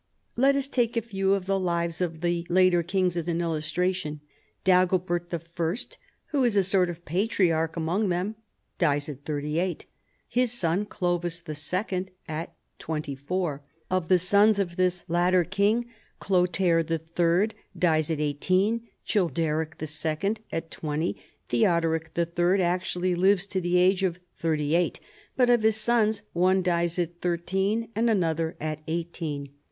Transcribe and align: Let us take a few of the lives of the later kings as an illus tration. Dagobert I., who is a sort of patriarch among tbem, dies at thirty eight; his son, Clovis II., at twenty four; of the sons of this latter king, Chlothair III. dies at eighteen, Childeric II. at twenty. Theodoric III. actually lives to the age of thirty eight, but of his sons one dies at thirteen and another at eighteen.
Let 0.35 0.55
us 0.55 0.67
take 0.67 0.97
a 0.97 1.01
few 1.03 1.35
of 1.35 1.45
the 1.45 1.59
lives 1.59 2.01
of 2.01 2.21
the 2.21 2.47
later 2.49 2.81
kings 2.81 3.15
as 3.15 3.27
an 3.27 3.39
illus 3.39 3.71
tration. 3.71 4.19
Dagobert 4.65 5.31
I., 5.31 5.79
who 6.29 6.43
is 6.43 6.55
a 6.55 6.63
sort 6.63 6.89
of 6.89 7.05
patriarch 7.05 7.77
among 7.77 8.07
tbem, 8.09 8.33
dies 8.79 9.07
at 9.09 9.25
thirty 9.25 9.59
eight; 9.59 9.85
his 10.27 10.51
son, 10.51 10.87
Clovis 10.87 11.43
II., 11.47 12.07
at 12.27 12.55
twenty 12.79 13.13
four; 13.13 13.61
of 13.91 14.07
the 14.07 14.17
sons 14.17 14.57
of 14.57 14.75
this 14.75 15.05
latter 15.07 15.43
king, 15.43 15.85
Chlothair 16.19 16.79
III. 16.79 17.51
dies 17.77 18.09
at 18.09 18.19
eighteen, 18.19 18.81
Childeric 19.05 19.75
II. 19.79 20.35
at 20.51 20.71
twenty. 20.71 21.15
Theodoric 21.49 22.17
III. 22.17 22.63
actually 22.63 23.13
lives 23.13 23.45
to 23.45 23.61
the 23.61 23.77
age 23.77 24.03
of 24.03 24.19
thirty 24.35 24.73
eight, 24.73 24.99
but 25.37 25.51
of 25.51 25.61
his 25.61 25.75
sons 25.77 26.23
one 26.33 26.63
dies 26.63 26.97
at 26.97 27.21
thirteen 27.21 27.89
and 27.95 28.09
another 28.09 28.57
at 28.59 28.81
eighteen. 28.87 29.49